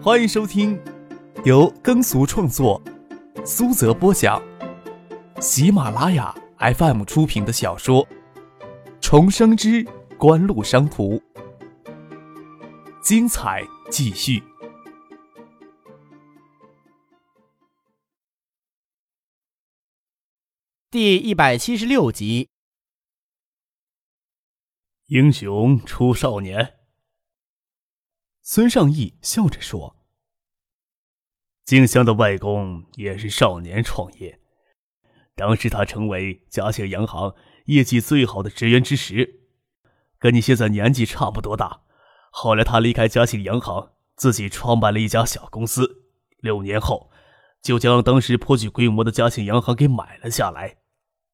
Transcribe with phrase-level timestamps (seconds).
[0.00, 0.80] 欢迎收听
[1.44, 2.80] 由耕俗创作、
[3.44, 4.40] 苏泽播讲、
[5.40, 8.06] 喜马拉雅 FM 出品的小说
[9.00, 9.84] 《重生之
[10.16, 11.16] 官路商途》，
[13.02, 14.40] 精彩继续，
[20.90, 22.48] 第一百七十六集。
[25.06, 26.77] 英雄出少年。
[28.50, 29.94] 孙尚义笑着说
[31.66, 34.40] ：“静香的外公也是少年创业，
[35.36, 37.34] 当时他成为嘉兴洋行
[37.66, 39.42] 业绩最好的职员之时，
[40.18, 41.82] 跟你现在年纪差不多大。
[42.30, 46.06] 后来他离开嘉兴洋行，自己创办了一家小公司，
[46.38, 47.10] 六年后
[47.60, 50.78] 就将当时颇具规模的嘉兴洋行给买了下来。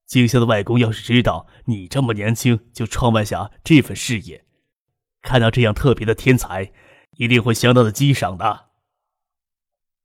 [0.05, 4.45] 静香的外公要是知道你这么年轻就创办下这份事业，
[5.23, 6.73] 看到这样特别的天才。”
[7.17, 8.67] 一定会相当的激赏的。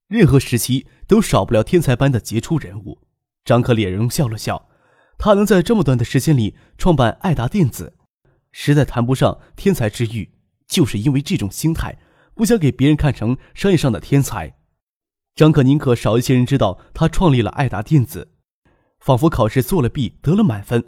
[0.07, 3.01] 任何时期都少不了天才般的杰出人物。
[3.45, 4.69] 张克脸容笑了笑，
[5.17, 7.95] 他能在这么短的时间里创办爱达电子，
[8.51, 10.33] 实在谈不上天才之誉，
[10.67, 11.99] 就是因为这种心态，
[12.33, 14.57] 不想给别人看成商业上的天才。
[15.35, 18.33] 张克宁可少一些人知道他创立了爱达电子，
[18.99, 20.83] 仿佛考试做了弊得了满分，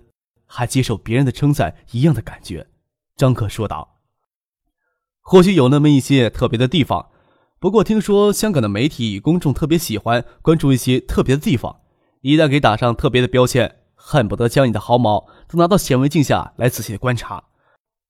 [0.45, 2.67] 还接受别人的称赞一样的感觉。
[3.15, 3.90] 张克说道。
[5.31, 7.07] 或许有那么一些特别的地方，
[7.57, 11.79] 不过听说香港的媒体公众特别喜欢关注一些特别的地方，
[12.19, 17.45] 一旦给打上特别的标签，恨不得将你的毫毛都拿到显微镜下来仔细观察。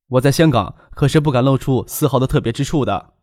[0.07, 3.13] 我在香港可是不敢露出丝毫的特别之处的。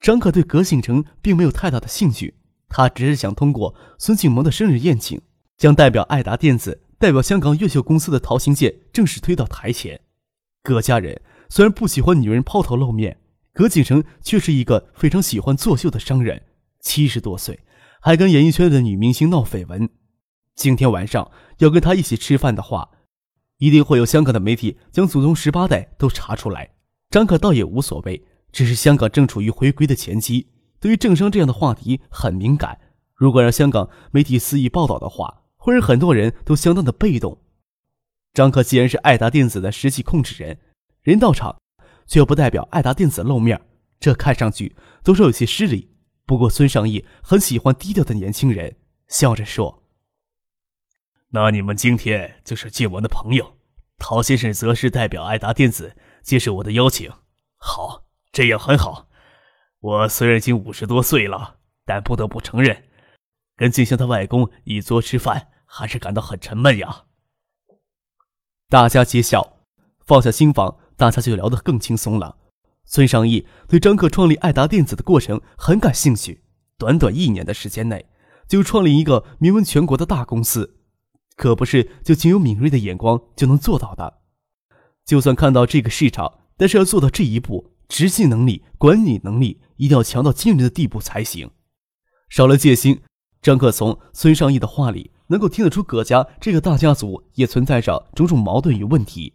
[0.00, 2.34] 张可对葛醒成并没有太大的兴趣，
[2.68, 5.22] 他只是想通过孙庆萌的生日宴请，
[5.56, 10.00] 将代表爱达电子、代表香港越秀公司的陶行健正式推到台前。
[10.64, 11.22] 葛家人。
[11.48, 13.18] 虽然不喜欢女人抛头露面，
[13.52, 16.42] 葛景成却是一个非常喜欢作秀的商人。
[16.80, 17.60] 七十多岁，
[18.00, 19.88] 还跟演艺圈的女明星闹绯闻。
[20.54, 22.90] 今天晚上要跟他一起吃饭的话，
[23.58, 26.70] 一定会有香港的媒体将祖宗十八代都查出来。
[27.10, 30.48] 张可倒也无所谓，只是香港正处于回归的前期，
[30.78, 32.78] 对于政商这样的话题很敏感。
[33.14, 37.38] 如果让香港媒体肆意报道的话，会让很多人都相当的被动。
[38.32, 40.58] 张可既然是爱达电子的实际控制人。
[41.06, 41.56] 人到场，
[42.08, 43.60] 却不代表爱达电子露面，
[44.00, 44.74] 这看上去
[45.04, 45.94] 多少有些失礼。
[46.24, 49.84] 不过孙尚义很喜欢低调的年轻人，笑着说
[51.30, 53.56] ：“那你们今天就是静文的朋友，
[53.98, 57.08] 陶先生则是代表爱达电子接受我的邀请。
[57.56, 59.08] 好，这样很好。
[59.78, 62.82] 我虽然已经五十多岁了，但不得不承认，
[63.54, 67.04] 跟静香的外公一桌吃饭，还是感到很沉闷呀。”
[68.68, 69.58] 大家皆笑，
[70.04, 70.80] 放下心防。
[70.96, 72.38] 大家就聊得更轻松了。
[72.84, 76.42] 孙尚义对张克创立爱达电子的过程很感兴趣。
[76.78, 78.06] 短短一年的时间内，
[78.46, 80.76] 就创立一个名闻全国的大公司，
[81.36, 84.20] 可不是就仅有敏锐的眼光就能做到的。
[85.04, 91.50] 就算看到这个市场，但是要做到这一步，执行能力、管理能力一定要强到惊人的地步才行。
[92.28, 93.00] 少了戒心，
[93.40, 99.34] 张克从孙尚义的话里能够听得出，葛家这个大家族也存在着种种矛盾与问题。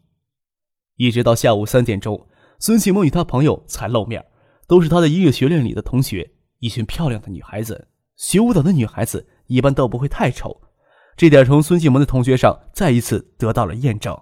[1.02, 2.28] 一直到下午三点钟，
[2.60, 4.24] 孙启萌与他朋友才露面，
[4.68, 7.88] 都是他的音乐学院里的同学，一群漂亮的女孩子。
[8.16, 10.62] 学舞蹈的女孩子一般都不会太丑，
[11.18, 14.16] 这点从孙启萌的同学上再一次得到了验证。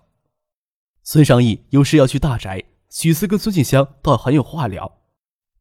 [1.04, 5.02] 孙尚义有事要去大宅，许思跟孙静香倒很有话聊。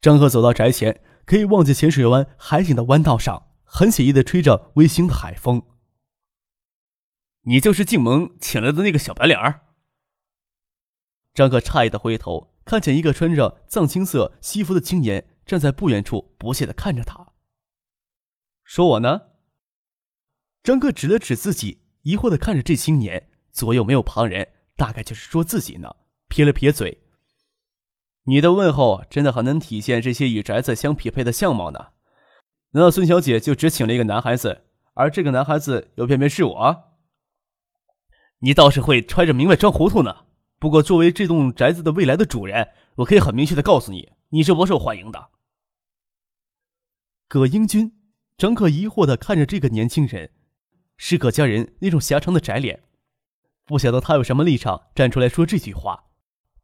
[0.00, 5.64] 张赫走到宅前，可以望见浅水湾海景的弯道上，很写意的吹着微腥的海风。
[7.42, 9.62] 你就是静萌请来的那个小白脸儿。
[11.38, 17.28] 张克诧异的回头，看见一个穿着藏青色西服的青年站在不远处，不屑的看着他。
[18.64, 19.20] 说我呢？
[20.64, 25.94] 张克指了指自己，疑惑的看着这青年，左右没有旁人，大概就是说自己呢。
[26.26, 27.04] 撇了撇嘴，
[28.24, 31.90] 你的问候真的很能体现这些与宅子相匹配的相貌呢。
[32.72, 34.64] 难道孙小姐就只请了一个男孩子，
[34.94, 36.84] 而这个男孩子又偏偏是我？
[38.40, 40.24] 你倒是会揣着明白装糊涂呢。
[40.58, 45.28] 不过，作为这栋宅子的未来的主人，我可以很明确的告诉你，你是不受欢迎的。
[47.28, 47.92] 葛英军，
[48.36, 50.32] 张可疑惑的看着这个年轻人，
[50.96, 52.82] 是葛家人那种狭长的窄脸，
[53.64, 56.06] 不晓得他有什么立场站出来说这句话。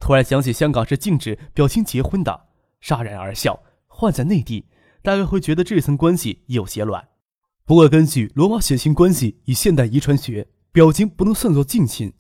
[0.01, 2.49] 突然想起香港是禁止表亲结婚的，
[2.83, 3.63] 戛然而笑。
[3.87, 4.67] 换在内地，
[5.03, 7.11] 大概会觉得这层关系有些乱。
[7.65, 12.13] 不过，根据罗马血亲关系与现代遗传学，表亲不能算作近亲。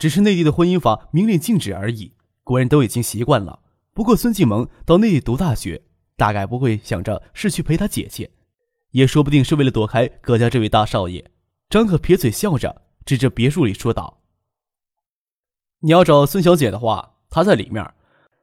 [0.00, 3.60] 只是内地的婚姻法明令禁止而已，国人都已经习惯了。
[3.92, 5.82] 不过孙继萌到内地读大学，
[6.16, 8.30] 大概不会想着是去陪他姐姐，
[8.92, 11.30] 也说不定是为了躲开葛家这位大少爷。
[11.68, 14.22] 张可撇嘴笑着，指着别墅里说道
[15.80, 17.92] ：“你要找孙小姐的话，她在里面。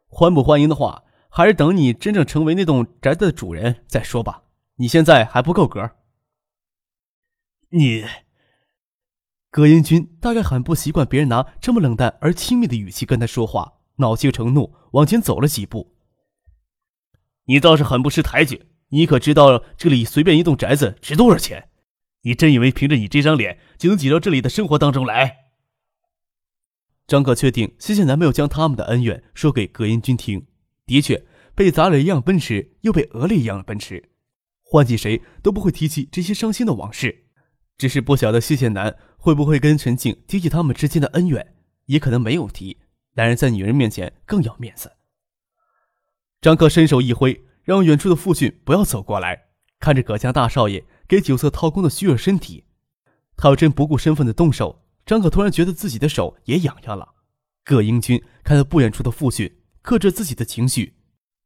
[0.05, 4.43] 欢不欢迎的话，还是等你真正成为那栋宅子的主人再说吧。
[4.75, 5.89] 你现在还不够格。”
[7.71, 8.05] 你，
[9.49, 15.95] 葛英军大概很不习惯别人拿这么冷淡而亲密的语气跟他说话，恼羞成怒，往前走了几步。
[17.45, 18.67] 你倒是很不识抬举！
[18.89, 21.69] 你可知道这里随便一栋宅子值多少钱？
[22.23, 25.37] 你真以为凭着你这张脸就能挤到这里的生活当中来？
[27.07, 30.45] 张可确定谢谢南没有将他们的恩怨说给葛英军听。
[30.85, 34.09] 的确，被砸了一辆奔驰，又被讹了一辆奔驰，
[34.61, 37.25] 换起谁都不会提起这些伤心的往事。
[37.77, 41.55] 只是不晓得谢谢南会不会跟陈静提起他们之间的恩怨，
[41.85, 42.77] 也可能没有提。
[43.15, 44.93] 男人在女人面前更要面子。
[46.39, 49.47] 张克伸手一挥，让远处的父亲不要走过来。
[49.79, 52.65] 看着葛家大少爷给酒色掏空的虚弱身体，
[53.35, 57.15] 他要真不顾身份的动手，张可突然觉得自己的手也痒痒了。
[57.63, 60.95] 葛英军看到不远处的父亲，克制自己的情绪，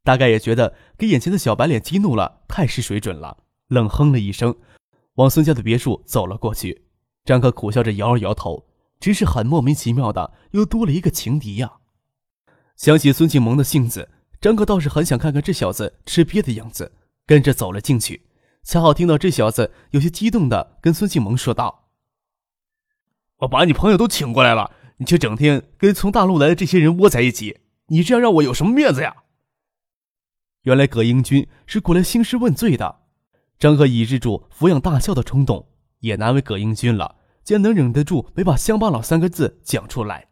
[0.04, 4.56] 大概也觉得给眼前的小白脸激怒了，太失水准了，冷哼了一声，
[5.16, 6.86] 往孙家的别墅走了过去。
[7.24, 8.68] 张克苦笑着摇了摇头，
[9.00, 11.74] 真是很莫名其妙的，又多了一个情敌呀。
[12.76, 14.10] 想起孙庆萌的性子。
[14.42, 16.94] 张克倒是很想看看这小子吃瘪的样子，
[17.28, 18.26] 跟着走了进去。
[18.64, 21.90] 恰好听到这小子有些激动的跟孙庆萌说道
[23.42, 27.60] ：“我把你朋友都请过来了，你却整天跟从大陆来的这些人窝在一起，
[27.90, 29.18] 你这样让我有什么面子呀？”
[30.64, 33.02] 原来葛英军是过来兴师问罪的。
[33.60, 35.68] 张克抑制住抚养大笑的冲动，
[36.02, 40.28] 也难为葛英军了，竟然能忍得住没把“乡巴佬”三个字讲出来。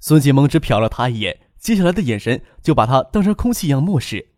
[0.00, 1.42] 孙庆萌只瞟了他一眼。
[1.58, 4.28] 接下来的眼神就把他当成空气一样漠视。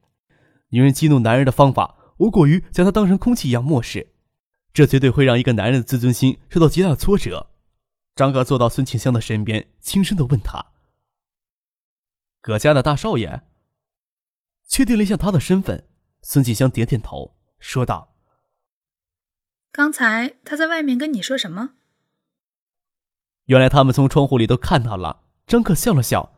[0.71, 4.15] 女人激怒男人的方法，无过于将他当成空气一样漠视，
[4.73, 7.51] 这绝对会让一个男人的自尊心受到极大的挫折。
[8.17, 10.73] 张哥坐到孙庆香的身边，轻声的问他
[12.41, 13.43] ：“葛家的大少爷？”
[14.67, 15.87] 确定了一下他的身份，
[16.23, 18.15] 孙庆香点点头，说道
[19.73, 21.75] ：“刚才他在外面跟你说什么？”
[23.47, 25.23] 原来他们从窗户里都看到了。
[25.47, 26.37] 张克笑了笑。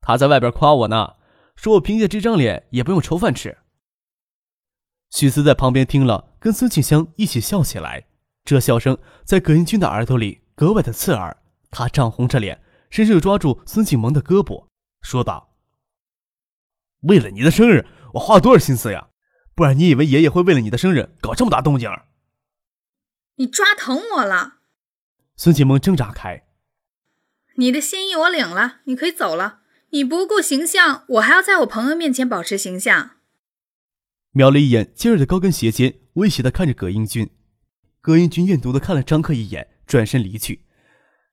[0.00, 1.14] 他在外边夸我呢，
[1.54, 3.58] 说我凭借这张脸也不用愁饭吃。
[5.10, 8.08] 许思在旁边听了，跟孙庆香一起笑起来。
[8.44, 11.40] 这笑声在葛英军的耳朵里格外的刺耳。
[11.70, 14.66] 他涨红着脸，伸手抓住孙庆萌的胳膊，
[15.02, 15.54] 说道
[17.06, 19.10] ：“为了你的生日，我花了多少心思呀？
[19.54, 21.90] 不然你以为爷爷会为了你的生日搞这么大动静？”
[23.36, 24.58] 你抓疼我了。
[25.36, 26.44] 孙启萌挣扎开
[27.56, 29.60] ：“你的心意我领了，你可以走了。”
[29.94, 33.16] 你不顾形象，我还要在我朋友面前保持形象。
[34.30, 37.28] 瞄了一眼尖锐的高跟鞋尖，威胁的看着葛英军。
[38.00, 40.64] 葛英军怨毒的看了张克一眼，转身离去。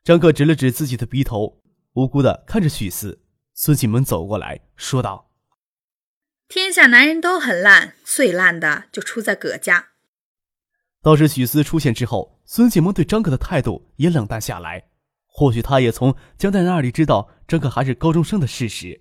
[0.03, 1.61] 张克指了指自己的鼻头，
[1.93, 3.21] 无辜的看着许四。
[3.53, 5.28] 孙启萌走过来说道
[6.51, 9.89] ：“天下男人都很烂，最烂的就出在葛家。”
[10.99, 14.89] 倒是许思出现之后，孙启萌对张克的态度也冷淡下来。
[15.27, 18.99] 或许他也从江代那里知道张可还是高中生的事实。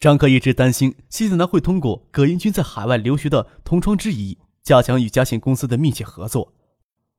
[0.00, 6.52] 张可一直担心谢子南会通过葛英军在海外留学的同窗之谊，加强与嘉信公司的密切合作。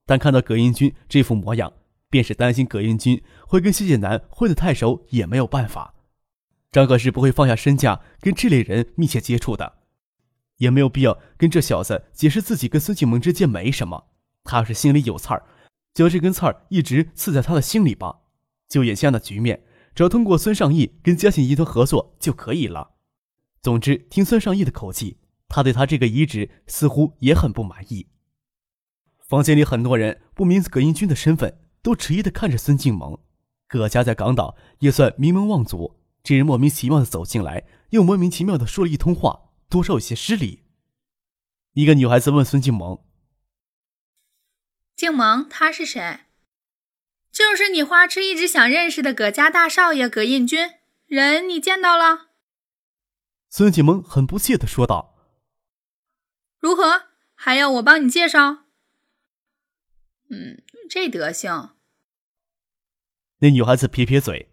[0.06, 1.72] 但看到葛英军这副模样，
[2.10, 5.96] 便是担心葛英军会跟谢谢南混得太熟，也没有办法。
[6.72, 9.80] 张可是不会放下身价跟这类人密切接触的，
[10.58, 14.06] 也没有必要跟这小子解释自己跟孙庆萌之间没什么。
[14.44, 15.44] 他要是心里有刺儿。
[15.94, 18.20] 就这根刺儿一直刺在他的心里吧。
[18.68, 19.64] 就眼下的局面，
[19.96, 22.92] 只要通过孙尚义跟嘉信集团合作就可以了。
[23.62, 28.08] 总之，听孙尚义的口气，他对他这个遗址似乎也很不满意。
[29.28, 33.18] 房间里很多人不明葛英军的身份，都迟疑的看着孙静萌。
[33.68, 40.64] 葛家在港岛也算名门望族，这人莫名其妙的走进来，又莫名其妙的说了一通话，多少有些失礼。
[41.74, 43.04] 一个女孩子问孙静萌。
[44.96, 46.26] 静萌，他是谁？
[47.32, 50.72] 就是你花痴一直想认识的葛家大少爷葛印军。
[51.06, 52.30] 人你见到了？
[53.50, 55.16] 孙静萌很不屑的说道
[56.60, 57.04] ：“如何？
[57.34, 58.66] 还要我帮你介绍？”
[60.30, 61.76] 嗯，这德行。
[63.40, 64.52] 那女孩子撇撇嘴。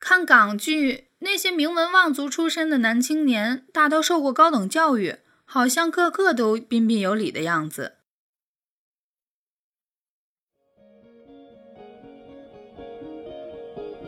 [0.00, 7.96] 看港剧，那些名门望族出身的男青年，大都受过高等教育，好像个个都彬彬有礼的样子。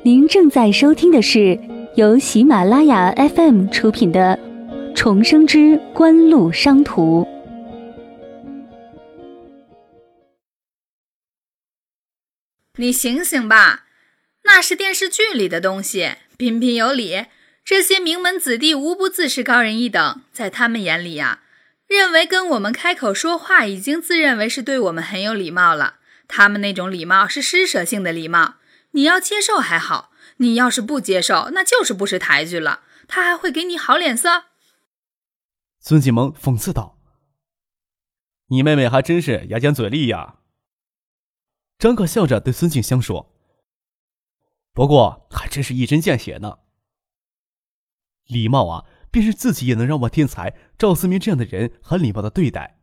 [0.03, 1.61] 您正在收听的是
[1.95, 4.37] 由喜马拉雅 FM 出品的
[4.95, 7.23] 《重生之官路商途》。
[12.77, 13.85] 你醒醒吧，
[14.45, 17.27] 那是电视剧里的东西，彬彬有礼。
[17.65, 21.43] 这些名门子弟无不自视高人一等，在他们眼里呀，
[21.87, 26.01] 认为跟我们开口说话已经自认为是对我们很有礼貌了。
[26.27, 28.57] 他们那种礼貌是施舍性的礼貌，
[28.93, 30.11] 你要接受还好。
[30.39, 32.81] 你要是不接受，那就是不识抬举了。
[33.07, 34.47] 他还会给你好脸色？
[35.79, 36.99] 孙锦萌讽刺道
[38.49, 40.39] ：“你妹妹还真是牙尖嘴利呀。”
[41.79, 43.32] 张可笑着对孙静香说
[44.73, 46.59] ：“不过还真是一针见血呢。
[48.27, 52.79] 礼貌啊，便是自己也能让万天才赵思明这样的人很礼貌的对待。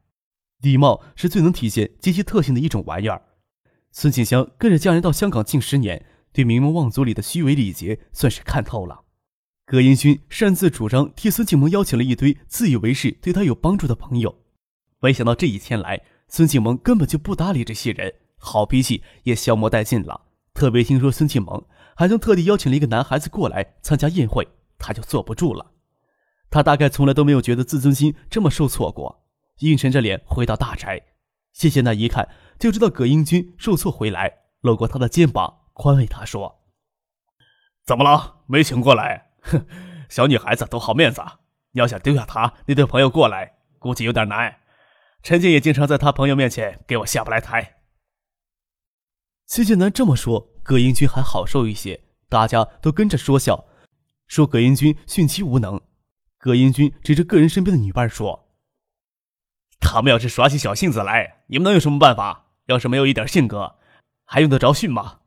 [0.62, 3.24] 礼貌是最能体现阶级特性的一种玩意儿。
[3.92, 9.04] 孙静香跟着家人到香港近十年。”对名门望族里的虚伪礼节算是看透了。
[9.66, 14.44] 葛英勋擅自主张替孙静萌邀请了一堆自以为是对他有帮助的朋友，
[15.00, 20.28] 没想到这一天来，孙静萌根本就不搭理这些人，好脾气也消磨殆尽了。
[20.54, 21.66] 特别听说孙静萌
[22.00, 25.74] 还曾特地邀请了一个男孩子过来参加宴会，他就坐不住了。
[26.50, 29.26] 他大概从来都没有觉得自尊心这么受挫过，
[29.58, 31.08] 阴沉着脸回到大宅。
[31.52, 35.64] 谢谢那一看就知道葛英军受挫回来，搂过他的肩膀。
[35.74, 36.62] 宽慰他说
[37.86, 38.44] ：“怎么了？
[38.48, 39.32] 没请过来？
[39.42, 39.66] 哼，
[40.08, 41.22] 小女孩子都好面子，
[41.72, 44.56] 你要想丢下他那对朋友过来，估计有点难。
[45.22, 47.76] 陈静也经常在他朋友面前给我下不来台。”
[49.48, 52.00] 谢剑南这么说，葛英军还好受一些，
[52.30, 53.66] 大家都跟着说笑，
[54.28, 55.82] 说葛英军训妻无能。
[56.38, 58.52] 葛英军指着个人身边的女伴说
[59.82, 62.52] ：“他们要是耍起小性子来，你们能有什么办法？
[62.68, 63.78] 要是没有一点性格，
[64.26, 65.22] 还用得着训吗？”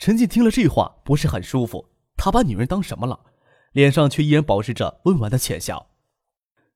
[0.00, 1.90] 陈进听了这话，不是很舒服。
[2.16, 3.20] 他把女人当什么了？
[3.72, 5.90] 脸上却依然保持着温婉的浅笑。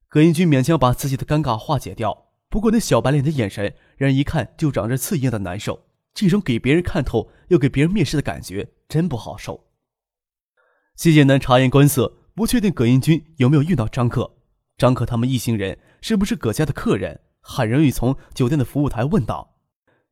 [0.06, 5.86] 葛英军勉强把自己的尴尬化解掉，不过那小白脸的眼神，让人一看就长着刺一样的难受。
[6.14, 9.68] 这种给别人看透又给别人蔑视的感觉，真不好受。
[10.96, 14.36] 谢剑南察言观色，不确定葛英军有没有遇到张克。
[14.76, 17.20] 张克他们一行人是不是葛家的客人？
[17.40, 19.56] 很容易从酒店的服务台问到。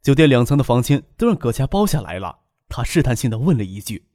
[0.03, 2.41] 酒店两层的房间都让葛家包下来了。
[2.69, 4.07] 他试探性的问了一句：“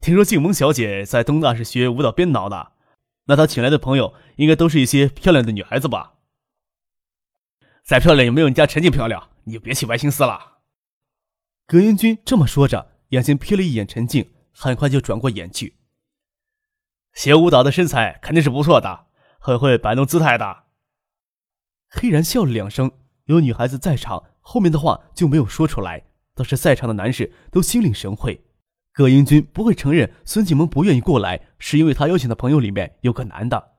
[0.00, 2.72] 听说静萌小姐在东大是学舞蹈编导的，
[3.24, 6.14] 那她请来的朋友应该都是一些漂亮的女孩子吧？
[7.84, 10.58] 再漂亮也没有你家陈静漂亮，你就别起歪心思了。”
[11.66, 15.78] 葛英军这么说着，眼睛瞥了一眼陈静，很快就转过眼去。
[17.14, 19.06] 学舞蹈的身材肯定是不错的，
[19.38, 20.64] 很会摆弄姿态的。
[21.88, 22.92] 黑然笑了两声，
[23.24, 26.04] 有女孩子在场，后面的话就没有说出来。
[26.34, 28.44] 倒是在场的男士都心领神会，
[28.92, 33.72] 葛英军不会承认孙启萌不愿意过来，是因为他邀请的朋友里面有个男的。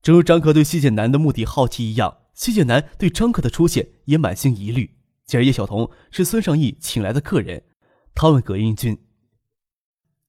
[0.00, 4.98] 正如张可对谢剑南的目的好奇一样，谢剑南对张克的出现也满心疑虑。
[5.24, 7.64] 既然叶晓彤是孙尚义请来的客人，
[8.14, 9.06] 他问葛英军：“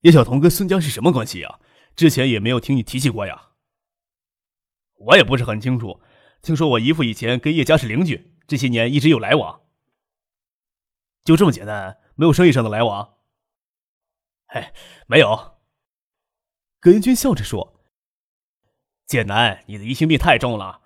[0.02, 1.58] 叶晓彤跟孙家是什么关系呀？
[1.96, 3.50] 之前也没有听你提起过呀。”
[5.06, 6.00] 我也不是很清楚，
[6.40, 9.62] 听说我姨父以前跟叶家是邻居，这些年一直有来往。
[11.24, 13.14] 就这么简单，没有生意上的来往。
[14.46, 14.72] 哎，
[15.06, 15.56] 没有。
[16.78, 17.80] 葛英军笑着说
[19.06, 20.81] ：“剑南，你的疑心病太重了，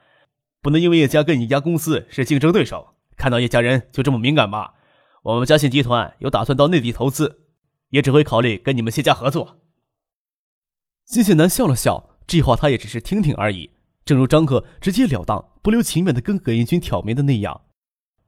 [0.67, 4.75] 不能因为叶家跟你家公司是竞争对手，看到叶家人就这么敏感吧？
[5.23, 7.43] 我们嘉信集团有打算到内地投资，
[7.91, 9.61] 也只会考虑跟你们谢家合作。”
[11.07, 13.71] 谢谢南笑了笑，这话他也只是听听而已。
[14.05, 17.61] 正如张克直截了当、不留情面的跟葛英军挑明的那样。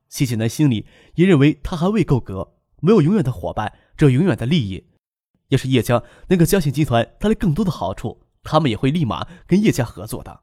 [0.09, 4.87] 谢谢南心里也认为他还未够格，没有永远的伙伴，只有永远的利益。
[5.49, 10.43] 要是叶家能给嘉信集团带来更多的好处，他们也会立马跟叶家合作的。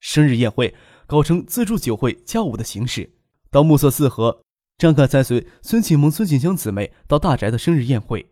[0.00, 0.74] 生日宴会
[1.06, 3.14] 搞成自助酒会加舞的形式，
[3.50, 4.42] 到暮色四合，
[4.78, 8.26] 张可再随孙启萌、孙锦香姊妹到大宅的生日宴会。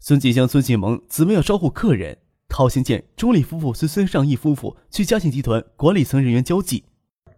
[0.00, 2.18] 孙锦香、孙锦萌姊妹要招呼客人，
[2.48, 6.84] 陶新建、钟丽夫妇随孙尚义夫妇去嘉信集团管理层人员交际。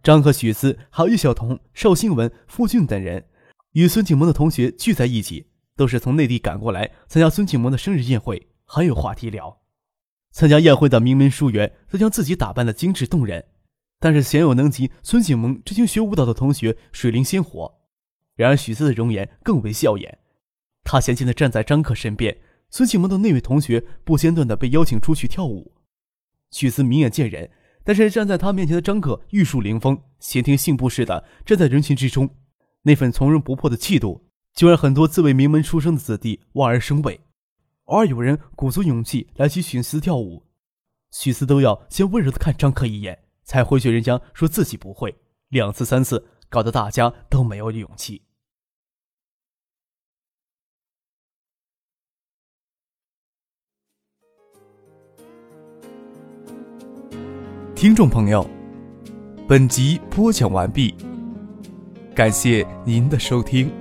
[0.03, 3.25] 张和许思还有叶晓彤、邵新文、傅俊等人，
[3.73, 9.60] 与孙景萌的同学聚在一起，都是从内地赶过来参加孙景萌的生日宴会，很有话题聊。
[10.31, 13.45] 参加宴会的名门淑媛都将自己打扮的精致动人，
[13.99, 17.79] 但是鲜有能及孙景萌这群学舞蹈的同学水灵鲜活。
[18.35, 20.19] 然而许思的容颜更为笑眼，
[20.83, 22.37] 他娴静的站在张克身边。
[22.69, 25.73] 孙景萌的那位同学不间断的被邀请出去跳舞，
[26.51, 27.51] 许思明眼见人。
[27.83, 32.29] 但是站在他面前的张可玉树临风，闲庭信步似的站在人群之中，
[32.83, 37.19] 那份从容不迫的气度，就让很多自为名门出身的子弟望而生畏。
[37.85, 40.45] 偶尔有人鼓足勇气来请许思跳舞，
[41.11, 45.15] 许思都要先温柔的看张克一眼，才回绝人家说自己不会。
[45.49, 48.23] 两次三次，搞得大家都没有勇气。
[57.75, 58.47] 听众朋友，
[59.47, 60.95] 本集播讲完毕，
[62.15, 63.80] 感谢您的收听。